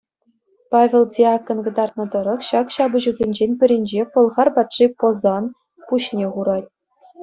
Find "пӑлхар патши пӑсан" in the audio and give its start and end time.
4.17-5.43